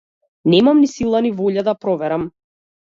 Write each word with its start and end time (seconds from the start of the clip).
Немам 0.53 0.81
ни 0.85 0.89
сила 0.95 1.23
ни 1.27 1.33
волја 1.43 1.69
да 1.71 1.79
проверам. 1.85 2.29